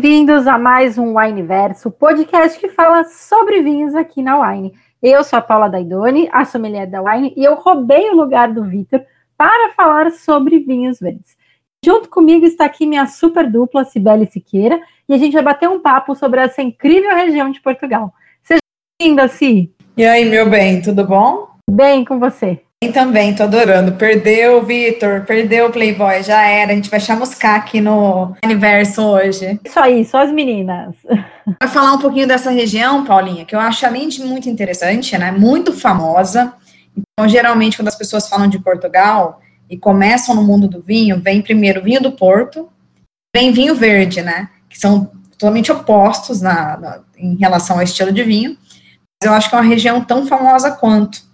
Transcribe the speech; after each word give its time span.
Bem-vindos 0.00 0.46
a 0.46 0.56
mais 0.56 0.96
um 0.96 1.18
Wineverso, 1.18 1.90
podcast 1.90 2.56
que 2.60 2.68
fala 2.68 3.02
sobre 3.02 3.60
vinhos 3.62 3.96
aqui 3.96 4.22
na 4.22 4.40
Wine. 4.40 4.72
Eu 5.02 5.24
sou 5.24 5.40
a 5.40 5.42
Paula 5.42 5.68
Daidoni, 5.68 6.28
a 6.30 6.44
sommelier 6.44 6.88
da 6.88 7.02
Wine, 7.02 7.34
e 7.36 7.42
eu 7.42 7.56
roubei 7.56 8.08
o 8.08 8.14
lugar 8.14 8.52
do 8.52 8.62
Vitor 8.62 9.04
para 9.36 9.72
falar 9.72 10.12
sobre 10.12 10.60
vinhos 10.60 11.00
verdes. 11.00 11.36
Junto 11.84 12.08
comigo 12.08 12.46
está 12.46 12.64
aqui 12.64 12.86
minha 12.86 13.08
super 13.08 13.50
dupla, 13.50 13.84
Cibele 13.84 14.26
Siqueira, 14.26 14.80
e 15.08 15.14
a 15.14 15.18
gente 15.18 15.32
vai 15.32 15.42
bater 15.42 15.68
um 15.68 15.80
papo 15.80 16.14
sobre 16.14 16.42
essa 16.42 16.62
incrível 16.62 17.12
região 17.16 17.50
de 17.50 17.60
Portugal. 17.60 18.14
Seja 18.44 18.60
bem-vinda, 19.00 19.26
Si. 19.26 19.74
E 19.96 20.06
aí, 20.06 20.24
meu 20.24 20.48
bem, 20.48 20.80
tudo 20.80 21.04
bom? 21.04 21.48
Bem 21.68 22.04
com 22.04 22.20
você. 22.20 22.62
Bem 22.80 22.92
também, 22.92 23.34
tô 23.34 23.42
adorando. 23.42 23.92
Perdeu, 23.92 24.64
Vitor, 24.64 25.24
perdeu 25.26 25.66
o 25.66 25.72
Playboy, 25.72 26.22
já 26.22 26.42
era. 26.42 26.70
A 26.70 26.74
gente 26.76 26.88
vai 26.88 27.00
chamuscar 27.00 27.56
aqui 27.56 27.80
no 27.80 28.36
universo 28.44 29.02
hoje. 29.02 29.58
Isso 29.64 29.80
aí, 29.80 30.04
só 30.04 30.22
as 30.22 30.30
meninas. 30.30 30.94
Vai 31.60 31.68
falar 31.68 31.92
um 31.92 31.98
pouquinho 31.98 32.28
dessa 32.28 32.50
região, 32.50 33.04
Paulinha, 33.04 33.44
que 33.44 33.54
eu 33.54 33.58
acho, 33.58 33.84
além 33.84 34.08
de 34.08 34.22
muito 34.22 34.48
interessante, 34.48 35.18
né, 35.18 35.32
muito 35.32 35.72
famosa. 35.72 36.54
Então, 36.96 37.28
geralmente, 37.28 37.76
quando 37.76 37.88
as 37.88 37.96
pessoas 37.96 38.28
falam 38.28 38.46
de 38.46 38.60
Portugal 38.60 39.40
e 39.68 39.76
começam 39.76 40.32
no 40.36 40.44
mundo 40.44 40.68
do 40.68 40.80
vinho, 40.80 41.20
vem 41.20 41.42
primeiro 41.42 41.82
vinho 41.82 42.00
do 42.00 42.12
Porto, 42.12 42.68
vem 43.34 43.50
vinho 43.50 43.74
verde, 43.74 44.22
né, 44.22 44.50
que 44.68 44.78
são 44.78 45.10
totalmente 45.32 45.72
opostos 45.72 46.40
na, 46.40 46.76
na 46.76 47.00
em 47.16 47.34
relação 47.34 47.76
ao 47.76 47.82
estilo 47.82 48.12
de 48.12 48.22
vinho. 48.22 48.56
Mas 49.20 49.28
eu 49.28 49.32
acho 49.32 49.48
que 49.48 49.56
é 49.56 49.58
uma 49.58 49.64
região 49.64 50.00
tão 50.00 50.24
famosa 50.24 50.70
quanto. 50.70 51.26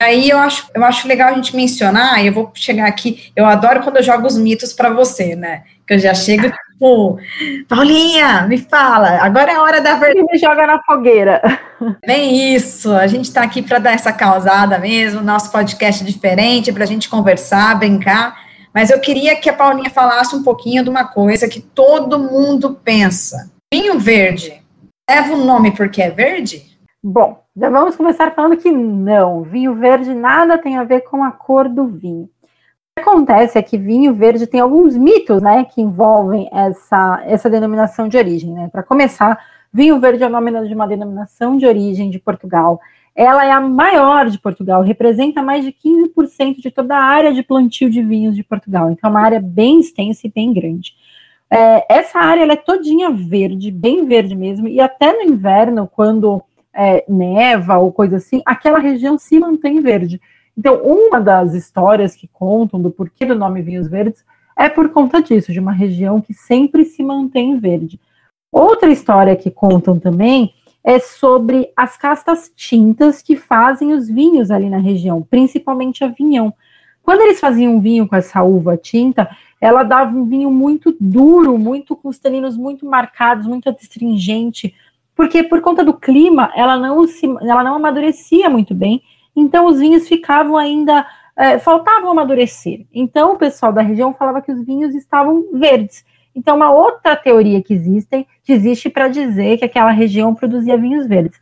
Aí 0.00 0.30
eu 0.30 0.38
acho, 0.38 0.70
eu 0.72 0.84
acho 0.84 1.08
legal 1.08 1.30
a 1.30 1.34
gente 1.34 1.56
mencionar, 1.56 2.22
e 2.22 2.28
eu 2.28 2.32
vou 2.32 2.52
chegar 2.54 2.86
aqui, 2.86 3.32
eu 3.34 3.44
adoro 3.44 3.82
quando 3.82 3.96
eu 3.96 4.02
jogo 4.02 4.28
os 4.28 4.38
mitos 4.38 4.72
para 4.72 4.90
você, 4.90 5.34
né? 5.34 5.64
Que 5.84 5.94
eu 5.94 5.98
já 5.98 6.14
chego, 6.14 6.48
tipo, 6.72 7.18
Paulinha, 7.68 8.46
me 8.46 8.58
fala, 8.58 9.20
agora 9.20 9.50
é 9.50 9.56
a 9.56 9.62
hora 9.62 9.80
da 9.80 9.96
verdade. 9.96 10.24
me 10.30 10.38
joga 10.38 10.68
na 10.68 10.80
fogueira. 10.84 11.42
Bem 12.06 12.54
isso, 12.54 12.92
a 12.92 13.08
gente 13.08 13.24
está 13.24 13.42
aqui 13.42 13.60
para 13.60 13.80
dar 13.80 13.90
essa 13.90 14.12
causada 14.12 14.78
mesmo, 14.78 15.20
nosso 15.20 15.50
podcast 15.50 16.04
é 16.04 16.06
diferente, 16.06 16.72
para 16.72 16.84
a 16.84 16.86
gente 16.86 17.08
conversar, 17.08 17.76
brincar. 17.76 18.46
Mas 18.72 18.90
eu 18.90 19.00
queria 19.00 19.34
que 19.34 19.50
a 19.50 19.52
Paulinha 19.52 19.90
falasse 19.90 20.36
um 20.36 20.44
pouquinho 20.44 20.84
de 20.84 20.90
uma 20.90 21.08
coisa 21.08 21.48
que 21.48 21.60
todo 21.60 22.20
mundo 22.20 22.78
pensa. 22.84 23.50
Vinho 23.74 23.98
verde, 23.98 24.62
leva 25.10 25.34
o 25.34 25.44
nome 25.44 25.72
porque 25.72 26.00
é 26.00 26.10
verde? 26.10 26.77
Bom, 27.02 27.44
já 27.56 27.70
vamos 27.70 27.94
começar 27.94 28.34
falando 28.34 28.56
que 28.56 28.72
não, 28.72 29.42
vinho 29.42 29.72
verde 29.76 30.12
nada 30.12 30.58
tem 30.58 30.76
a 30.76 30.82
ver 30.82 31.02
com 31.02 31.22
a 31.22 31.30
cor 31.30 31.68
do 31.68 31.86
vinho. 31.86 32.24
O 32.24 32.28
que 32.96 33.02
acontece 33.02 33.56
é 33.56 33.62
que 33.62 33.78
vinho 33.78 34.12
verde 34.12 34.48
tem 34.48 34.58
alguns 34.58 34.96
mitos, 34.96 35.40
né, 35.40 35.64
que 35.64 35.80
envolvem 35.80 36.48
essa, 36.52 37.22
essa 37.24 37.48
denominação 37.48 38.08
de 38.08 38.16
origem, 38.16 38.52
né. 38.52 38.68
Para 38.72 38.82
começar, 38.82 39.38
vinho 39.72 40.00
verde 40.00 40.24
é 40.24 40.26
o 40.26 40.30
nome 40.30 40.50
de 40.66 40.74
uma 40.74 40.88
denominação 40.88 41.56
de 41.56 41.66
origem 41.66 42.10
de 42.10 42.18
Portugal. 42.18 42.80
Ela 43.14 43.44
é 43.44 43.52
a 43.52 43.60
maior 43.60 44.28
de 44.28 44.38
Portugal, 44.40 44.82
representa 44.82 45.40
mais 45.40 45.64
de 45.64 45.72
15% 45.72 46.56
de 46.60 46.70
toda 46.70 46.96
a 46.96 47.02
área 47.02 47.32
de 47.32 47.44
plantio 47.44 47.88
de 47.88 48.02
vinhos 48.02 48.34
de 48.34 48.42
Portugal. 48.42 48.90
Então, 48.90 49.08
é 49.08 49.10
uma 49.10 49.22
área 49.22 49.40
bem 49.40 49.78
extensa 49.78 50.26
e 50.26 50.32
bem 50.32 50.52
grande. 50.52 50.94
É, 51.48 51.86
essa 51.88 52.18
área 52.18 52.52
é 52.52 52.56
todinha 52.56 53.10
verde, 53.10 53.70
bem 53.70 54.04
verde 54.04 54.34
mesmo, 54.34 54.66
e 54.66 54.80
até 54.80 55.12
no 55.12 55.22
inverno, 55.22 55.86
quando 55.86 56.42
é, 56.74 57.04
neva 57.08 57.78
ou 57.78 57.92
coisa 57.92 58.16
assim, 58.16 58.42
aquela 58.44 58.78
região 58.78 59.18
se 59.18 59.38
mantém 59.38 59.80
verde. 59.80 60.20
Então, 60.56 60.82
uma 60.82 61.20
das 61.20 61.54
histórias 61.54 62.16
que 62.16 62.28
contam 62.28 62.80
do 62.80 62.90
porquê 62.90 63.24
do 63.24 63.34
nome 63.34 63.62
Vinhos 63.62 63.88
Verdes 63.88 64.24
é 64.56 64.68
por 64.68 64.88
conta 64.88 65.22
disso, 65.22 65.52
de 65.52 65.60
uma 65.60 65.72
região 65.72 66.20
que 66.20 66.34
sempre 66.34 66.84
se 66.84 67.02
mantém 67.02 67.58
verde. 67.58 68.00
Outra 68.50 68.90
história 68.90 69.36
que 69.36 69.50
contam 69.50 70.00
também 70.00 70.52
é 70.82 70.98
sobre 70.98 71.70
as 71.76 71.96
castas 71.96 72.50
tintas 72.56 73.22
que 73.22 73.36
fazem 73.36 73.92
os 73.92 74.08
vinhos 74.08 74.50
ali 74.50 74.68
na 74.68 74.78
região, 74.78 75.22
principalmente 75.22 76.02
a 76.02 76.08
vinhão. 76.08 76.52
Quando 77.02 77.20
eles 77.20 77.40
faziam 77.40 77.76
um 77.76 77.80
vinho 77.80 78.08
com 78.08 78.16
essa 78.16 78.42
uva 78.42 78.76
tinta, 78.76 79.28
ela 79.60 79.82
dava 79.82 80.16
um 80.16 80.24
vinho 80.24 80.50
muito 80.50 80.94
duro, 81.00 81.56
muito 81.56 81.94
com 81.96 82.08
os 82.08 82.18
taninos 82.18 82.56
muito 82.56 82.84
marcados, 82.84 83.46
muito 83.46 83.68
astringente, 83.70 84.74
porque 85.18 85.42
por 85.42 85.60
conta 85.60 85.84
do 85.84 85.94
clima, 85.94 86.52
ela 86.54 86.76
não, 86.76 87.04
se, 87.08 87.26
ela 87.42 87.64
não 87.64 87.74
amadurecia 87.74 88.48
muito 88.48 88.72
bem, 88.72 89.02
então 89.34 89.66
os 89.66 89.80
vinhos 89.80 90.06
ficavam 90.06 90.56
ainda, 90.56 91.04
é, 91.36 91.58
faltavam 91.58 92.12
amadurecer. 92.12 92.86
Então 92.94 93.32
o 93.32 93.36
pessoal 93.36 93.72
da 93.72 93.82
região 93.82 94.14
falava 94.14 94.40
que 94.40 94.52
os 94.52 94.64
vinhos 94.64 94.94
estavam 94.94 95.44
verdes. 95.54 96.04
Então, 96.36 96.54
uma 96.54 96.70
outra 96.70 97.16
teoria 97.16 97.60
que, 97.60 97.74
existem, 97.74 98.24
que 98.44 98.52
existe 98.52 98.88
para 98.88 99.08
dizer 99.08 99.58
que 99.58 99.64
aquela 99.64 99.90
região 99.90 100.36
produzia 100.36 100.76
vinhos 100.76 101.08
verdes. 101.08 101.40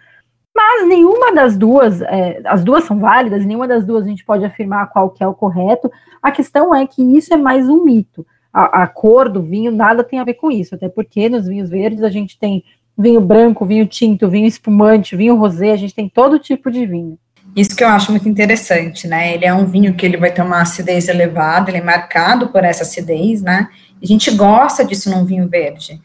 Mas 0.54 0.88
nenhuma 0.88 1.34
das 1.34 1.54
duas, 1.58 2.00
é, 2.00 2.40
as 2.46 2.64
duas 2.64 2.84
são 2.84 2.98
válidas, 2.98 3.44
nenhuma 3.44 3.68
das 3.68 3.84
duas 3.84 4.06
a 4.06 4.08
gente 4.08 4.24
pode 4.24 4.42
afirmar 4.42 4.88
qual 4.88 5.10
que 5.10 5.22
é 5.22 5.28
o 5.28 5.34
correto. 5.34 5.92
A 6.22 6.32
questão 6.32 6.74
é 6.74 6.86
que 6.86 7.02
isso 7.02 7.34
é 7.34 7.36
mais 7.36 7.68
um 7.68 7.84
mito. 7.84 8.26
A, 8.50 8.84
a 8.84 8.86
cor 8.86 9.28
do 9.28 9.42
vinho 9.42 9.70
nada 9.70 10.02
tem 10.02 10.18
a 10.18 10.24
ver 10.24 10.34
com 10.34 10.50
isso, 10.50 10.74
até 10.74 10.88
porque 10.88 11.28
nos 11.28 11.46
vinhos 11.46 11.68
verdes 11.68 12.02
a 12.02 12.08
gente 12.08 12.38
tem 12.38 12.64
vinho 12.96 13.20
branco, 13.20 13.66
vinho 13.66 13.86
tinto, 13.86 14.28
vinho 14.28 14.46
espumante, 14.46 15.16
vinho 15.16 15.36
rosé, 15.36 15.72
a 15.72 15.76
gente 15.76 15.94
tem 15.94 16.08
todo 16.08 16.38
tipo 16.38 16.70
de 16.70 16.86
vinho. 16.86 17.18
Isso 17.54 17.74
que 17.74 17.82
eu 17.82 17.88
acho 17.88 18.10
muito 18.10 18.28
interessante, 18.28 19.08
né? 19.08 19.34
Ele 19.34 19.46
é 19.46 19.54
um 19.54 19.64
vinho 19.64 19.94
que 19.94 20.04
ele 20.04 20.18
vai 20.18 20.30
ter 20.30 20.42
uma 20.42 20.60
acidez 20.60 21.08
elevada, 21.08 21.70
ele 21.70 21.78
é 21.78 21.82
marcado 21.82 22.48
por 22.48 22.62
essa 22.64 22.82
acidez, 22.82 23.40
né? 23.40 23.68
A 24.02 24.06
gente 24.06 24.30
gosta 24.30 24.84
disso 24.84 25.10
num 25.10 25.24
vinho 25.24 25.48
verde. 25.48 25.98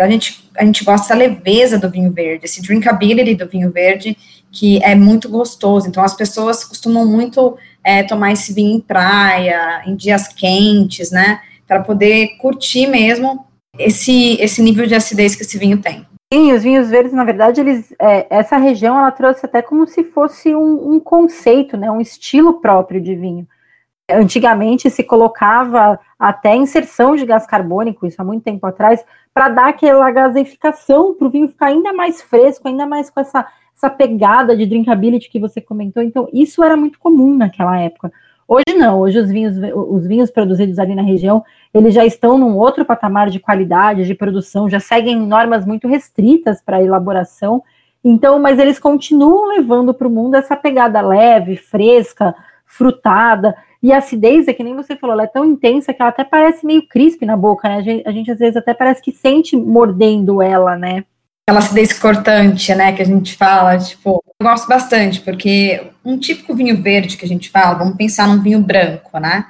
A 0.00 0.10
gente, 0.10 0.50
a 0.56 0.64
gente 0.64 0.84
gosta 0.84 1.10
da 1.10 1.14
leveza 1.14 1.78
do 1.78 1.88
vinho 1.88 2.10
verde, 2.10 2.46
esse 2.46 2.60
drinkability 2.60 3.36
do 3.36 3.48
vinho 3.48 3.70
verde, 3.70 4.16
que 4.50 4.82
é 4.82 4.96
muito 4.96 5.28
gostoso. 5.28 5.86
Então, 5.86 6.02
as 6.02 6.14
pessoas 6.14 6.64
costumam 6.64 7.06
muito 7.06 7.56
é, 7.84 8.02
tomar 8.02 8.32
esse 8.32 8.52
vinho 8.52 8.76
em 8.76 8.80
praia, 8.80 9.82
em 9.86 9.94
dias 9.94 10.26
quentes, 10.26 11.12
né? 11.12 11.40
Para 11.68 11.80
poder 11.84 12.36
curtir 12.38 12.88
mesmo 12.88 13.46
esse, 13.78 14.36
esse 14.40 14.60
nível 14.60 14.86
de 14.86 14.94
acidez 14.96 15.36
que 15.36 15.42
esse 15.42 15.56
vinho 15.56 15.78
tem. 15.78 16.04
Sim, 16.32 16.52
os 16.52 16.64
vinhos 16.64 16.90
verdes, 16.90 17.12
na 17.12 17.24
verdade, 17.24 17.60
eles, 17.60 17.94
é, 18.00 18.26
essa 18.28 18.56
região 18.56 18.98
ela 18.98 19.12
trouxe 19.12 19.46
até 19.46 19.62
como 19.62 19.86
se 19.86 20.02
fosse 20.02 20.54
um, 20.56 20.94
um, 20.94 21.00
conceito, 21.00 21.76
né, 21.76 21.88
um 21.88 22.00
estilo 22.00 22.60
próprio 22.60 23.00
de 23.00 23.14
vinho. 23.14 23.46
Antigamente 24.10 24.90
se 24.90 25.04
colocava 25.04 26.00
até 26.18 26.56
inserção 26.56 27.14
de 27.16 27.24
gás 27.24 27.46
carbônico, 27.46 28.06
isso 28.06 28.20
há 28.20 28.24
muito 28.24 28.42
tempo 28.42 28.66
atrás, 28.66 29.04
para 29.32 29.48
dar 29.50 29.68
aquela 29.68 30.10
gaseificação 30.10 31.14
para 31.14 31.28
o 31.28 31.30
vinho 31.30 31.48
ficar 31.48 31.66
ainda 31.66 31.92
mais 31.92 32.20
fresco, 32.20 32.66
ainda 32.66 32.86
mais 32.86 33.08
com 33.08 33.20
essa, 33.20 33.46
essa 33.76 33.88
pegada 33.88 34.56
de 34.56 34.66
drinkability 34.66 35.30
que 35.30 35.38
você 35.38 35.60
comentou. 35.60 36.02
Então, 36.02 36.28
isso 36.32 36.62
era 36.64 36.76
muito 36.76 36.98
comum 36.98 37.36
naquela 37.36 37.78
época. 37.78 38.12
Hoje 38.48 38.76
não, 38.76 39.00
hoje 39.00 39.18
os 39.18 39.28
vinhos, 39.28 39.56
os 39.74 40.06
vinhos 40.06 40.30
produzidos 40.30 40.78
ali 40.78 40.94
na 40.94 41.02
região, 41.02 41.44
eles 41.74 41.92
já 41.92 42.06
estão 42.06 42.38
num 42.38 42.56
outro 42.56 42.84
patamar 42.84 43.28
de 43.28 43.40
qualidade, 43.40 44.06
de 44.06 44.14
produção, 44.14 44.70
já 44.70 44.78
seguem 44.78 45.16
normas 45.16 45.66
muito 45.66 45.88
restritas 45.88 46.62
para 46.62 46.82
elaboração. 46.82 47.62
Então, 48.04 48.38
mas 48.38 48.60
eles 48.60 48.78
continuam 48.78 49.48
levando 49.48 49.92
para 49.92 50.06
o 50.06 50.10
mundo 50.10 50.36
essa 50.36 50.56
pegada 50.56 51.00
leve, 51.00 51.56
fresca, 51.56 52.36
frutada. 52.64 53.56
E 53.82 53.92
a 53.92 53.98
acidez, 53.98 54.46
é 54.46 54.52
que 54.52 54.62
nem 54.62 54.76
você 54.76 54.94
falou, 54.94 55.14
ela 55.14 55.24
é 55.24 55.26
tão 55.26 55.44
intensa 55.44 55.92
que 55.92 56.00
ela 56.00 56.10
até 56.10 56.22
parece 56.22 56.64
meio 56.64 56.86
crisp 56.86 57.26
na 57.26 57.36
boca, 57.36 57.68
né? 57.68 57.76
A 57.78 57.82
gente, 57.82 58.08
a 58.08 58.12
gente 58.12 58.30
às 58.30 58.38
vezes 58.38 58.56
até 58.56 58.72
parece 58.72 59.02
que 59.02 59.10
sente 59.10 59.56
mordendo 59.56 60.40
ela, 60.40 60.76
né? 60.76 61.04
Aquela 61.48 61.60
acidez 61.60 61.96
cortante, 61.96 62.74
né, 62.74 62.92
que 62.92 63.00
a 63.00 63.06
gente 63.06 63.36
fala, 63.36 63.78
tipo, 63.78 64.20
eu 64.40 64.46
gosto 64.46 64.66
bastante, 64.66 65.20
porque 65.20 65.80
um 66.04 66.18
típico 66.18 66.56
vinho 66.56 66.82
verde 66.82 67.16
que 67.16 67.24
a 67.24 67.28
gente 67.28 67.48
fala, 67.48 67.78
vamos 67.78 67.96
pensar 67.96 68.26
num 68.26 68.42
vinho 68.42 68.60
branco, 68.60 69.16
né, 69.20 69.46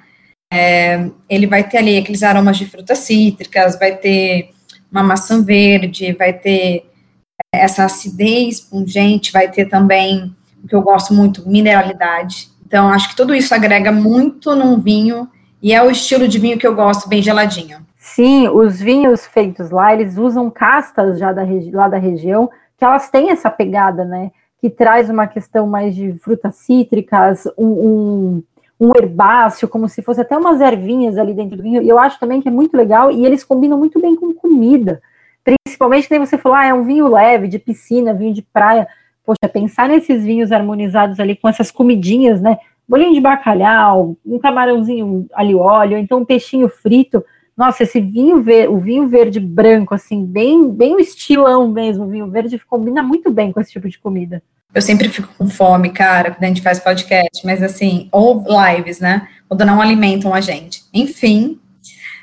é, 0.53 1.09
ele 1.27 1.47
vai 1.47 1.65
ter 1.65 1.79
ali 1.79 1.97
aqueles 1.97 2.23
aromas 2.23 2.59
de 2.59 2.67
frutas 2.67 2.99
cítricas, 2.99 3.79
vai 3.79 3.97
ter 3.97 4.51
uma 4.93 5.03
maçã 5.03 5.43
verde, 5.43 6.13
vai 6.13 6.35
ter 6.35 6.85
essa 7.51 7.85
acidez 7.85 8.61
pungente, 8.61 9.33
vai 9.33 9.51
ter 9.51 9.65
também, 9.65 10.37
o 10.63 10.69
que 10.69 10.75
eu 10.75 10.83
gosto 10.83 11.15
muito, 11.15 11.49
mineralidade. 11.49 12.49
Então, 12.67 12.89
acho 12.89 13.09
que 13.09 13.17
tudo 13.17 13.35
isso 13.35 13.55
agrega 13.55 13.91
muito 13.91 14.55
num 14.55 14.79
vinho, 14.79 15.29
e 15.63 15.73
é 15.73 15.83
o 15.83 15.91
estilo 15.91 16.29
de 16.29 16.39
vinho 16.39 16.59
que 16.59 16.67
eu 16.67 16.75
gosto, 16.75 17.09
bem 17.09 17.23
geladinho. 17.23 17.79
Sim, 18.06 18.47
os 18.49 18.81
vinhos 18.81 19.26
feitos 19.26 19.70
lá, 19.70 19.93
eles 19.93 20.17
usam 20.17 20.49
castas 20.49 21.19
já 21.19 21.32
da, 21.32 21.43
lá 21.73 21.88
da 21.88 21.99
região, 21.99 22.49
que 22.79 22.85
elas 22.85 23.11
têm 23.11 23.31
essa 23.31 23.50
pegada, 23.50 24.05
né? 24.05 24.31
Que 24.61 24.70
traz 24.70 25.11
uma 25.11 25.26
questão 25.26 25.67
mais 25.67 25.94
de 25.94 26.12
frutas 26.12 26.55
cítricas, 26.55 27.47
um, 27.58 27.67
um, 27.67 28.43
um 28.81 28.93
herbáceo, 28.97 29.69
como 29.69 29.88
se 29.88 30.03
fosse 30.03 30.20
até 30.20 30.38
umas 30.38 30.61
ervinhas 30.61 31.19
ali 31.19 31.35
dentro 31.35 31.56
do 31.56 31.64
vinho. 31.64 31.82
E 31.82 31.88
eu 31.88 31.99
acho 31.99 32.19
também 32.20 32.41
que 32.41 32.47
é 32.47 32.50
muito 32.50 32.76
legal 32.76 33.11
e 33.11 33.26
eles 33.26 33.43
combinam 33.43 33.76
muito 33.76 34.00
bem 34.00 34.14
com 34.14 34.32
comida. 34.32 35.02
Principalmente, 35.43 36.09
nem 36.09 36.20
você 36.20 36.38
falou, 36.38 36.56
ah, 36.56 36.64
é 36.64 36.73
um 36.73 36.85
vinho 36.85 37.09
leve, 37.09 37.49
de 37.49 37.59
piscina, 37.59 38.14
vinho 38.14 38.32
de 38.32 38.43
praia. 38.43 38.87
Poxa, 39.25 39.52
pensar 39.52 39.88
nesses 39.88 40.25
vinhos 40.25 40.52
harmonizados 40.52 41.19
ali 41.19 41.35
com 41.35 41.49
essas 41.49 41.73
comidinhas, 41.73 42.41
né? 42.41 42.56
Bolinho 42.88 43.14
de 43.14 43.20
bacalhau, 43.20 44.17
um 44.25 44.38
camarãozinho 44.38 45.26
ali 45.35 45.56
óleo, 45.56 45.99
então 45.99 46.20
um 46.20 46.25
peixinho 46.25 46.69
frito 46.69 47.25
nossa, 47.56 47.85
esse 47.85 48.00
vinho 48.00 48.43
verde, 48.43 48.69
o 48.69 48.79
vinho 48.79 49.08
verde 49.08 49.41
branco, 49.41 49.94
assim, 49.94 50.25
bem, 50.25 50.70
bem 50.70 50.94
o 50.94 51.00
estilão 51.00 51.69
mesmo, 51.69 52.05
o 52.05 52.08
vinho 52.08 52.31
verde 52.31 52.61
combina 52.69 53.03
muito 53.03 53.31
bem 53.31 53.50
com 53.50 53.61
esse 53.61 53.73
tipo 53.73 53.88
de 53.88 53.99
comida. 53.99 54.43
Eu 54.75 54.82
sempre 54.82 55.08
fico 55.08 55.32
com 55.38 55.49
fome, 55.49 55.88
cara, 55.88 56.32
quando 56.32 56.44
a 56.44 56.49
gente 56.49 56.61
faz 56.61 56.79
podcast, 56.79 57.47
mas 57.47 57.62
assim, 57.62 58.08
ou 58.12 58.44
lives, 58.47 59.00
né? 59.00 59.26
Quando 59.49 59.64
não 59.64 59.81
alimentam 59.81 60.35
a 60.35 60.41
gente. 60.41 60.82
Enfim, 60.93 61.58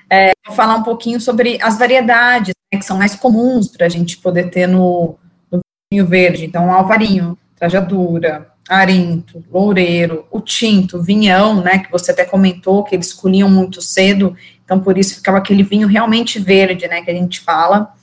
é, 0.08 0.34
vou 0.46 0.56
falar 0.56 0.76
um 0.76 0.84
pouquinho 0.84 1.20
sobre 1.20 1.58
as 1.60 1.80
variedades 1.80 2.54
né, 2.72 2.80
que 2.80 2.86
são 2.86 2.98
mais 2.98 3.16
comuns 3.16 3.68
para 3.70 3.88
a 3.88 3.90
gente 3.90 4.18
poder 4.18 4.52
ter 4.52 4.68
no, 4.68 5.18
no 5.52 5.62
vinho 5.92 6.06
verde. 6.06 6.46
Então, 6.46 6.72
alvarinho, 6.72 7.36
trajadura, 7.56 8.54
arinto, 8.70 9.44
loureiro, 9.52 10.26
o 10.30 10.40
tinto, 10.40 11.02
vinhão, 11.02 11.62
né, 11.62 11.80
que 11.80 11.92
você 11.92 12.12
até 12.12 12.24
comentou 12.24 12.84
que 12.84 12.96
eles 12.96 13.12
colhiam 13.14 13.50
muito 13.50 13.82
cedo, 13.82 14.36
então 14.64 14.80
por 14.80 14.98
isso 14.98 15.16
ficava 15.16 15.38
aquele 15.38 15.64
vinho 15.64 15.88
realmente 15.88 16.40
verde, 16.40 16.88
né, 16.88 17.02
que 17.02 17.12
a 17.12 17.14
gente 17.14 17.40
fala. 17.40 17.94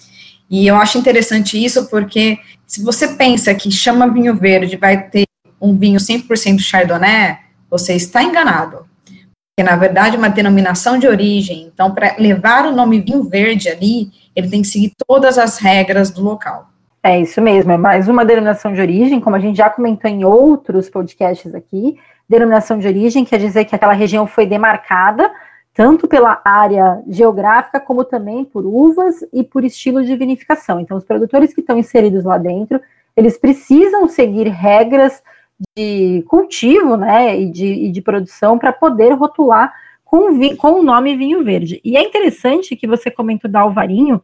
E 0.51 0.67
eu 0.67 0.77
acho 0.77 0.99
interessante 0.99 1.63
isso 1.63 1.89
porque 1.89 2.39
se 2.67 2.83
você 2.83 3.09
pensa 3.09 3.55
que 3.55 3.71
chama 3.71 4.09
vinho 4.09 4.35
verde 4.35 4.77
vai 4.77 5.09
ter 5.09 5.25
um 5.61 5.77
vinho 5.77 5.99
100% 5.99 6.59
Chardonnay, 6.59 7.39
você 7.69 7.95
está 7.95 8.23
enganado. 8.23 8.87
Porque, 9.07 9.69
na 9.69 9.77
verdade, 9.77 10.17
é 10.17 10.19
uma 10.19 10.31
denominação 10.31 10.99
de 10.99 11.07
origem. 11.07 11.71
Então, 11.73 11.95
para 11.95 12.17
levar 12.19 12.67
o 12.67 12.75
nome 12.75 13.01
vinho 13.01 13.23
verde 13.23 13.69
ali, 13.69 14.11
ele 14.35 14.49
tem 14.49 14.63
que 14.63 14.69
seguir 14.69 14.93
todas 15.07 15.37
as 15.37 15.59
regras 15.59 16.11
do 16.11 16.23
local. 16.23 16.71
É 17.03 17.21
isso 17.21 17.41
mesmo, 17.41 17.73
é 17.73 17.79
mais 17.79 18.09
uma 18.09 18.25
denominação 18.25 18.73
de 18.75 18.81
origem, 18.81 19.21
como 19.21 19.37
a 19.37 19.39
gente 19.39 19.57
já 19.57 19.71
comentou 19.71 20.11
em 20.11 20.25
outros 20.25 20.91
podcasts 20.91 21.55
aqui. 21.55 21.97
Denominação 22.29 22.79
de 22.79 22.87
origem 22.87 23.25
quer 23.25 23.39
dizer 23.39 23.65
que 23.65 23.75
aquela 23.75 23.93
região 23.93 24.27
foi 24.27 24.47
demarcada 24.47 25.31
tanto 25.81 26.07
pela 26.07 26.43
área 26.45 27.03
geográfica, 27.09 27.81
como 27.81 28.05
também 28.05 28.45
por 28.45 28.67
uvas 28.67 29.25
e 29.33 29.43
por 29.43 29.65
estilo 29.65 30.05
de 30.05 30.15
vinificação. 30.15 30.79
Então, 30.79 30.95
os 30.95 31.05
produtores 31.05 31.55
que 31.55 31.63
estão 31.63 31.79
inseridos 31.79 32.23
lá 32.23 32.37
dentro, 32.37 32.79
eles 33.17 33.39
precisam 33.39 34.07
seguir 34.07 34.47
regras 34.49 35.23
de 35.75 36.23
cultivo 36.29 36.99
né, 36.99 37.41
e, 37.41 37.51
de, 37.51 37.65
e 37.65 37.91
de 37.91 38.03
produção 38.03 38.59
para 38.59 38.75
poder 38.75 39.15
rotular 39.15 39.73
com, 40.05 40.55
com 40.59 40.73
o 40.73 40.83
nome 40.83 41.17
vinho 41.17 41.43
verde. 41.43 41.81
E 41.83 41.97
é 41.97 42.03
interessante 42.03 42.77
que 42.77 42.87
você 42.87 43.11
comentou 43.11 43.51
da 43.51 43.61
Alvarinho, 43.61 44.23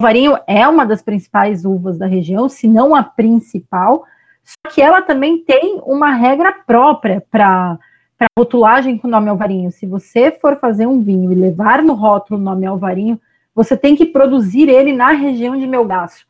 o 0.00 0.02
varinho 0.02 0.38
é 0.46 0.66
uma 0.66 0.86
das 0.86 1.02
principais 1.02 1.66
uvas 1.66 1.98
da 1.98 2.06
região, 2.06 2.48
se 2.48 2.66
não 2.66 2.94
a 2.94 3.02
principal, 3.02 4.06
só 4.42 4.72
que 4.72 4.80
ela 4.80 5.02
também 5.02 5.44
tem 5.44 5.82
uma 5.84 6.12
regra 6.12 6.50
própria 6.66 7.22
para 7.30 7.78
rotulagem 8.38 8.98
com 8.98 9.06
o 9.06 9.10
nome 9.10 9.28
alvarinho. 9.28 9.70
Se 9.70 9.86
você 9.86 10.32
for 10.32 10.56
fazer 10.56 10.86
um 10.86 11.00
vinho 11.00 11.30
e 11.30 11.34
levar 11.34 11.82
no 11.82 11.94
rótulo 11.94 12.40
o 12.40 12.42
nome 12.42 12.66
alvarinho, 12.66 13.20
você 13.54 13.76
tem 13.76 13.96
que 13.96 14.06
produzir 14.06 14.68
ele 14.68 14.92
na 14.92 15.10
região 15.10 15.56
de 15.56 15.66
Melgaço. 15.66 16.26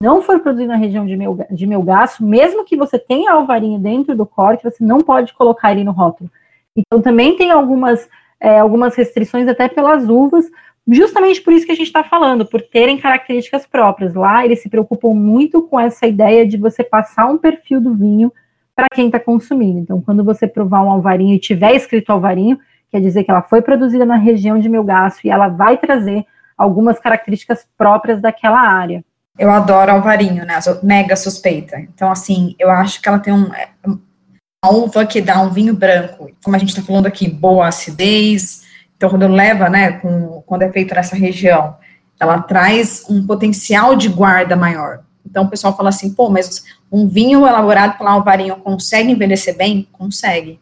Não 0.00 0.20
for 0.20 0.40
produzido 0.40 0.72
na 0.72 0.76
região 0.76 1.06
de, 1.06 1.16
de 1.50 1.66
Melgaço, 1.66 2.24
mesmo 2.24 2.64
que 2.64 2.76
você 2.76 2.98
tenha 2.98 3.32
alvarinho 3.32 3.78
dentro 3.78 4.14
do 4.14 4.26
corte, 4.26 4.64
você 4.64 4.84
não 4.84 5.00
pode 5.00 5.32
colocar 5.32 5.72
ele 5.72 5.84
no 5.84 5.92
rótulo. 5.92 6.30
Então 6.76 7.00
também 7.00 7.36
tem 7.36 7.50
algumas, 7.50 8.08
é, 8.38 8.58
algumas 8.58 8.94
restrições 8.94 9.48
até 9.48 9.68
pelas 9.68 10.08
uvas, 10.08 10.50
justamente 10.86 11.40
por 11.40 11.52
isso 11.52 11.64
que 11.64 11.72
a 11.72 11.76
gente 11.76 11.86
está 11.86 12.04
falando, 12.04 12.44
por 12.44 12.60
terem 12.60 12.98
características 12.98 13.66
próprias. 13.66 14.14
Lá 14.14 14.44
eles 14.44 14.60
se 14.60 14.68
preocupam 14.68 15.14
muito 15.14 15.62
com 15.62 15.80
essa 15.80 16.06
ideia 16.06 16.46
de 16.46 16.58
você 16.58 16.84
passar 16.84 17.26
um 17.26 17.38
perfil 17.38 17.80
do 17.80 17.94
vinho 17.94 18.30
para 18.76 18.86
quem 18.94 19.06
está 19.06 19.18
consumindo. 19.18 19.78
Então, 19.78 20.00
quando 20.00 20.22
você 20.22 20.46
provar 20.46 20.82
um 20.82 20.90
alvarinho 20.90 21.34
e 21.34 21.40
tiver 21.40 21.74
escrito 21.74 22.10
alvarinho, 22.10 22.60
quer 22.90 23.00
dizer 23.00 23.24
que 23.24 23.30
ela 23.30 23.42
foi 23.42 23.62
produzida 23.62 24.04
na 24.04 24.16
região 24.16 24.58
de 24.58 24.68
Melgaço 24.68 25.20
e 25.24 25.30
ela 25.30 25.48
vai 25.48 25.78
trazer 25.78 26.26
algumas 26.56 27.00
características 27.00 27.66
próprias 27.76 28.20
daquela 28.20 28.60
área. 28.60 29.02
Eu 29.38 29.50
adoro 29.50 29.90
alvarinho, 29.90 30.44
né? 30.44 30.58
Mega 30.82 31.16
suspeita. 31.16 31.78
Então, 31.80 32.10
assim, 32.10 32.54
eu 32.58 32.70
acho 32.70 33.00
que 33.00 33.08
ela 33.08 33.18
tem 33.18 33.32
um, 33.32 33.50
uma 33.86 34.72
uva 34.72 35.04
que 35.04 35.20
dá 35.20 35.40
um 35.40 35.50
vinho 35.50 35.74
branco. 35.74 36.30
Como 36.44 36.54
a 36.54 36.58
gente 36.58 36.70
está 36.70 36.82
falando 36.82 37.06
aqui, 37.06 37.28
boa 37.28 37.66
acidez, 37.66 38.66
então, 38.96 39.10
quando 39.10 39.28
leva, 39.28 39.68
né, 39.68 39.92
com, 39.92 40.42
quando 40.46 40.62
é 40.62 40.72
feito 40.72 40.94
nessa 40.94 41.14
região, 41.14 41.76
ela 42.18 42.40
traz 42.40 43.04
um 43.10 43.26
potencial 43.26 43.94
de 43.94 44.08
guarda 44.08 44.56
maior. 44.56 45.00
Então, 45.28 45.44
o 45.44 45.50
pessoal 45.50 45.76
fala 45.76 45.88
assim, 45.88 46.14
pô, 46.14 46.30
mas 46.30 46.64
um 46.90 47.08
vinho 47.08 47.46
elaborado 47.46 47.98
pela 47.98 48.12
Alvarinho 48.12 48.56
consegue 48.56 49.10
envelhecer 49.10 49.56
bem? 49.56 49.88
Consegue. 49.92 50.60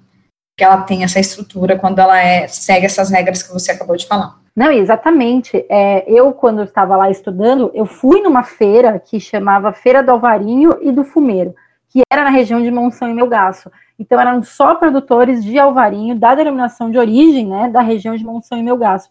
Porque 0.50 0.64
ela 0.64 0.82
tem 0.82 1.05
essa 1.05 1.20
estrutura 1.20 1.78
quando 1.78 1.99
ela 1.99 2.19
é, 2.19 2.49
segue 2.49 2.87
essas 2.87 3.11
regras 3.11 3.43
que 3.43 3.52
você 3.52 3.72
acabou 3.72 3.96
de 3.96 4.06
falar. 4.06 4.38
Não, 4.56 4.70
exatamente. 4.70 5.66
É, 5.69 6.05
eu, 6.11 6.32
quando 6.32 6.62
estava 6.62 6.96
lá 6.96 7.11
estudando, 7.11 7.70
eu 7.75 7.84
fui 7.84 8.22
numa 8.22 8.44
feira 8.44 8.99
que 8.99 9.19
chamava 9.19 9.72
Feira 9.72 10.02
do 10.02 10.12
Alvarinho 10.12 10.78
e 10.81 10.93
do 10.93 11.05
Fumeiro, 11.05 11.55
que 11.88 12.02
era 12.11 12.25
na 12.25 12.31
região 12.31 12.62
de 12.62 12.70
Monção 12.70 13.11
e 13.11 13.14
Melgaço. 13.14 13.70
Então, 13.99 14.19
eram 14.20 14.43
só 14.43 14.76
produtores 14.76 15.44
de 15.44 15.58
alvarinho 15.58 16.16
da 16.16 16.34
denominação 16.34 16.90
de 16.90 16.99
origem, 16.99 17.46
né, 17.46 17.69
da 17.69 17.81
região 17.81 18.16
de 18.16 18.25
Monção 18.25 18.58
e 18.58 18.62
Melgaço. 18.62 19.08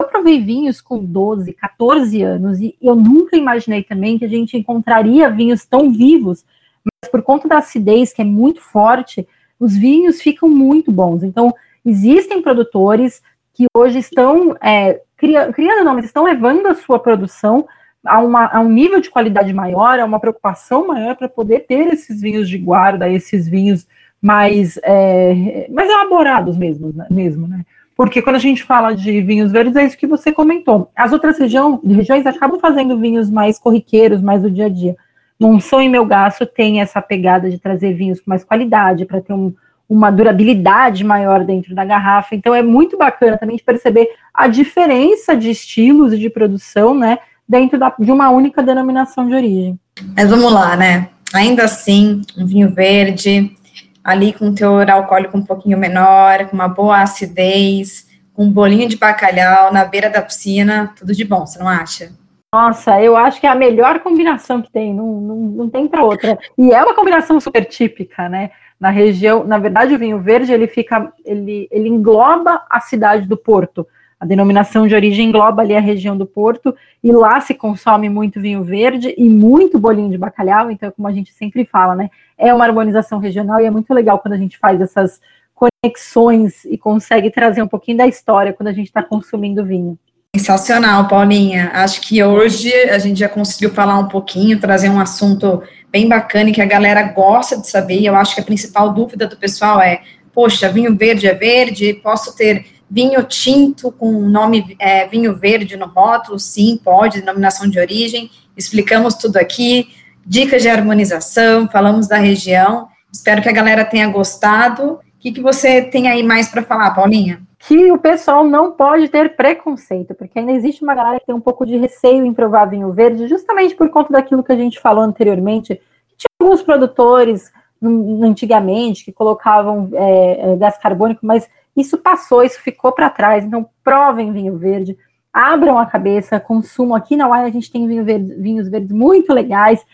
Eu 0.00 0.08
provei 0.08 0.40
vinhos 0.40 0.80
com 0.80 1.04
12, 1.04 1.52
14 1.52 2.22
anos 2.22 2.60
e 2.60 2.76
eu 2.80 2.96
nunca 2.96 3.36
imaginei 3.36 3.82
também 3.82 4.18
que 4.18 4.24
a 4.24 4.28
gente 4.28 4.56
encontraria 4.56 5.30
vinhos 5.30 5.64
tão 5.64 5.90
vivos, 5.90 6.44
mas 6.84 7.10
por 7.10 7.22
conta 7.22 7.48
da 7.48 7.58
acidez 7.58 8.12
que 8.12 8.22
é 8.22 8.24
muito 8.24 8.60
forte, 8.60 9.26
os 9.58 9.76
vinhos 9.76 10.20
ficam 10.20 10.48
muito 10.48 10.90
bons. 10.90 11.22
Então, 11.22 11.54
existem 11.84 12.42
produtores 12.42 13.22
que 13.54 13.66
hoje 13.74 13.98
estão 13.98 14.56
é, 14.62 15.00
criando, 15.16 15.84
não, 15.84 15.94
mas 15.94 16.04
estão 16.04 16.24
levando 16.24 16.66
a 16.66 16.74
sua 16.74 16.98
produção 16.98 17.66
a, 18.04 18.20
uma, 18.20 18.46
a 18.46 18.60
um 18.60 18.68
nível 18.68 19.00
de 19.00 19.10
qualidade 19.10 19.52
maior, 19.52 19.98
a 19.98 20.04
uma 20.04 20.20
preocupação 20.20 20.86
maior 20.86 21.16
para 21.16 21.28
poder 21.28 21.60
ter 21.60 21.88
esses 21.88 22.20
vinhos 22.20 22.48
de 22.48 22.58
guarda, 22.58 23.08
esses 23.08 23.48
vinhos 23.48 23.86
mais, 24.20 24.78
é, 24.82 25.68
mais 25.70 25.90
elaborados 25.90 26.56
mesmo, 26.56 26.92
né, 26.92 27.06
mesmo, 27.10 27.46
né? 27.46 27.64
Porque 27.98 28.22
quando 28.22 28.36
a 28.36 28.38
gente 28.38 28.62
fala 28.62 28.94
de 28.94 29.20
vinhos 29.22 29.50
verdes, 29.50 29.74
é 29.74 29.84
isso 29.84 29.98
que 29.98 30.06
você 30.06 30.30
comentou. 30.30 30.88
As 30.94 31.12
outras 31.12 31.36
região, 31.36 31.80
regiões 31.84 32.24
acabam 32.26 32.60
fazendo 32.60 32.96
vinhos 32.96 33.28
mais 33.28 33.58
corriqueiros, 33.58 34.22
mais 34.22 34.40
do 34.40 34.48
dia 34.48 34.66
a 34.66 34.68
dia. 34.68 34.96
Monção 35.38 35.82
e 35.82 35.88
Melgaço 35.88 36.46
tem 36.46 36.80
essa 36.80 37.02
pegada 37.02 37.50
de 37.50 37.58
trazer 37.58 37.94
vinhos 37.94 38.20
com 38.20 38.30
mais 38.30 38.44
qualidade, 38.44 39.04
para 39.04 39.20
ter 39.20 39.32
um, 39.32 39.52
uma 39.88 40.12
durabilidade 40.12 41.02
maior 41.02 41.44
dentro 41.44 41.74
da 41.74 41.84
garrafa. 41.84 42.36
Então 42.36 42.54
é 42.54 42.62
muito 42.62 42.96
bacana 42.96 43.36
também 43.36 43.56
de 43.56 43.64
perceber 43.64 44.08
a 44.32 44.46
diferença 44.46 45.34
de 45.34 45.50
estilos 45.50 46.12
e 46.12 46.18
de 46.18 46.30
produção, 46.30 46.94
né, 46.94 47.18
dentro 47.48 47.80
da, 47.80 47.92
de 47.98 48.12
uma 48.12 48.30
única 48.30 48.62
denominação 48.62 49.26
de 49.26 49.34
origem. 49.34 49.76
Mas 50.16 50.30
vamos 50.30 50.52
lá, 50.52 50.76
né? 50.76 51.08
Ainda 51.34 51.64
assim, 51.64 52.22
um 52.38 52.46
vinho 52.46 52.72
verde 52.72 53.57
ali 54.02 54.32
com 54.32 54.54
teor 54.54 54.90
alcoólico 54.90 55.36
um 55.36 55.44
pouquinho 55.44 55.78
menor, 55.78 56.46
com 56.46 56.54
uma 56.56 56.68
boa 56.68 57.02
acidez, 57.02 58.08
com 58.32 58.44
um 58.44 58.52
bolinho 58.52 58.88
de 58.88 58.96
bacalhau 58.96 59.72
na 59.72 59.84
beira 59.84 60.08
da 60.08 60.22
piscina, 60.22 60.92
tudo 60.96 61.14
de 61.14 61.24
bom, 61.24 61.44
você 61.44 61.58
não 61.58 61.68
acha? 61.68 62.12
Nossa, 62.52 63.02
eu 63.02 63.14
acho 63.16 63.40
que 63.40 63.46
é 63.46 63.50
a 63.50 63.54
melhor 63.54 64.00
combinação 64.00 64.62
que 64.62 64.72
tem, 64.72 64.94
não, 64.94 65.20
não, 65.20 65.36
não 65.36 65.68
tem 65.68 65.86
para 65.86 66.02
outra. 66.02 66.38
E 66.56 66.72
é 66.72 66.82
uma 66.82 66.94
combinação 66.94 67.38
super 67.40 67.64
típica, 67.66 68.28
né? 68.28 68.50
Na 68.80 68.90
região, 68.90 69.44
na 69.44 69.58
verdade, 69.58 69.94
o 69.94 69.98
vinho 69.98 70.18
verde 70.20 70.52
ele 70.52 70.66
fica, 70.66 71.12
ele, 71.24 71.68
ele 71.70 71.88
engloba 71.88 72.62
a 72.70 72.80
cidade 72.80 73.26
do 73.26 73.36
Porto. 73.36 73.86
A 74.20 74.26
denominação 74.26 74.86
de 74.86 74.94
origem 74.94 75.28
engloba 75.28 75.62
ali 75.62 75.76
a 75.76 75.80
região 75.80 76.16
do 76.16 76.26
Porto, 76.26 76.74
e 77.02 77.12
lá 77.12 77.40
se 77.40 77.54
consome 77.54 78.08
muito 78.08 78.40
vinho 78.40 78.64
verde 78.64 79.14
e 79.16 79.28
muito 79.28 79.78
bolinho 79.78 80.10
de 80.10 80.18
bacalhau, 80.18 80.70
então, 80.70 80.90
como 80.90 81.06
a 81.06 81.12
gente 81.12 81.32
sempre 81.32 81.64
fala, 81.64 81.94
né? 81.94 82.10
É 82.36 82.52
uma 82.52 82.64
harmonização 82.64 83.18
regional 83.18 83.60
e 83.60 83.66
é 83.66 83.70
muito 83.70 83.94
legal 83.94 84.18
quando 84.18 84.34
a 84.34 84.38
gente 84.38 84.58
faz 84.58 84.80
essas 84.80 85.20
conexões 85.54 86.64
e 86.64 86.76
consegue 86.76 87.30
trazer 87.30 87.62
um 87.62 87.68
pouquinho 87.68 87.98
da 87.98 88.06
história 88.06 88.52
quando 88.52 88.68
a 88.68 88.72
gente 88.72 88.86
está 88.86 89.02
consumindo 89.02 89.64
vinho. 89.64 89.98
Sensacional, 90.36 91.08
Paulinha. 91.08 91.70
Acho 91.72 92.00
que 92.00 92.22
hoje 92.22 92.72
a 92.90 92.98
gente 92.98 93.18
já 93.18 93.28
conseguiu 93.28 93.70
falar 93.70 93.98
um 93.98 94.08
pouquinho, 94.08 94.60
trazer 94.60 94.88
um 94.88 95.00
assunto 95.00 95.62
bem 95.90 96.08
bacana 96.08 96.50
e 96.50 96.52
que 96.52 96.60
a 96.60 96.66
galera 96.66 97.02
gosta 97.02 97.56
de 97.56 97.66
saber. 97.66 98.04
Eu 98.04 98.14
acho 98.14 98.34
que 98.34 98.40
a 98.40 98.44
principal 98.44 98.92
dúvida 98.92 99.26
do 99.26 99.36
pessoal 99.36 99.80
é: 99.80 100.02
poxa, 100.32 100.68
vinho 100.68 100.94
verde 100.96 101.26
é 101.26 101.34
verde, 101.34 101.94
posso 101.94 102.36
ter 102.36 102.66
Vinho 102.90 103.22
tinto 103.24 103.92
com 103.92 104.10
nome 104.12 104.76
é, 104.78 105.06
vinho 105.06 105.36
verde 105.36 105.76
no 105.76 105.86
rótulo, 105.86 106.38
sim, 106.38 106.80
pode, 106.82 107.20
denominação 107.20 107.68
de 107.68 107.78
origem. 107.78 108.30
Explicamos 108.56 109.14
tudo 109.14 109.36
aqui, 109.36 109.88
dicas 110.24 110.62
de 110.62 110.68
harmonização, 110.68 111.68
falamos 111.68 112.08
da 112.08 112.16
região. 112.16 112.88
Espero 113.12 113.42
que 113.42 113.48
a 113.48 113.52
galera 113.52 113.84
tenha 113.84 114.08
gostado. 114.08 114.94
O 114.94 115.00
que, 115.18 115.32
que 115.32 115.40
você 115.40 115.82
tem 115.82 116.08
aí 116.08 116.22
mais 116.22 116.48
para 116.48 116.62
falar, 116.62 116.92
Paulinha? 116.92 117.42
Que 117.58 117.90
o 117.90 117.98
pessoal 117.98 118.44
não 118.44 118.72
pode 118.72 119.08
ter 119.08 119.34
preconceito, 119.34 120.14
porque 120.14 120.38
ainda 120.38 120.52
existe 120.52 120.82
uma 120.82 120.94
galera 120.94 121.18
que 121.18 121.26
tem 121.26 121.34
um 121.34 121.40
pouco 121.40 121.66
de 121.66 121.76
receio 121.76 122.24
em 122.24 122.32
provar 122.32 122.66
vinho 122.66 122.92
verde, 122.92 123.26
justamente 123.26 123.74
por 123.74 123.90
conta 123.90 124.12
daquilo 124.12 124.44
que 124.44 124.52
a 124.52 124.56
gente 124.56 124.78
falou 124.78 125.02
anteriormente. 125.02 125.80
Tinha 126.16 126.28
alguns 126.40 126.62
produtores 126.62 127.50
antigamente 127.82 129.04
que 129.04 129.12
colocavam 129.12 129.88
é, 129.92 130.52
é, 130.52 130.56
gás 130.56 130.78
carbônico, 130.78 131.24
mas 131.24 131.48
isso 131.80 131.98
passou, 131.98 132.42
isso 132.42 132.60
ficou 132.60 132.92
para 132.92 133.10
trás. 133.10 133.44
Então, 133.44 133.68
provem 133.82 134.32
vinho 134.32 134.56
verde. 134.56 134.96
abram 135.32 135.78
a 135.78 135.86
cabeça, 135.86 136.40
consumam. 136.40 136.96
Aqui 136.96 137.16
na 137.16 137.30
Wine 137.30 137.46
a 137.46 137.52
gente 137.52 137.70
tem 137.70 137.86
vinho 137.86 138.04
verde, 138.04 138.34
vinhos 138.34 138.68
verdes 138.68 138.90
muito 138.90 139.32
legais. 139.32 139.84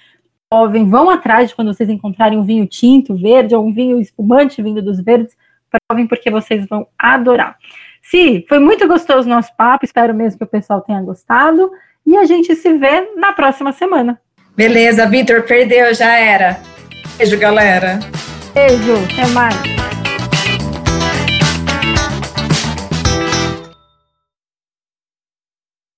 Provem, 0.49 0.89
vão 0.89 1.11
atrás 1.11 1.49
de 1.49 1.55
quando 1.55 1.73
vocês 1.75 1.89
encontrarem 1.89 2.39
um 2.39 2.45
vinho 2.45 2.67
tinto, 2.67 3.15
verde, 3.15 3.55
ou 3.55 3.67
um 3.67 3.73
vinho 3.73 4.01
espumante 4.01 4.63
vindo 4.63 4.81
dos 4.81 5.01
verdes. 5.01 5.37
Provem 5.89 6.07
porque 6.07 6.31
vocês 6.31 6.67
vão 6.67 6.87
adorar. 6.99 7.57
Si, 8.03 8.45
foi 8.49 8.59
muito 8.59 8.87
gostoso 8.87 9.27
o 9.27 9.31
nosso 9.31 9.55
papo. 9.57 9.85
Espero 9.85 10.15
mesmo 10.15 10.39
que 10.39 10.45
o 10.45 10.49
pessoal 10.49 10.81
tenha 10.81 11.03
gostado. 11.03 11.71
E 12.07 12.17
a 12.17 12.25
gente 12.25 12.55
se 12.55 12.73
vê 12.75 13.13
na 13.17 13.33
próxima 13.33 13.73
semana. 13.73 14.21
Beleza, 14.55 15.07
Vitor, 15.07 15.43
perdeu, 15.43 15.93
já 15.95 16.15
era. 16.17 16.61
Beijo, 17.17 17.39
galera. 17.39 17.99
Beijo, 18.55 18.95
até 19.13 19.27
mais. 19.33 19.94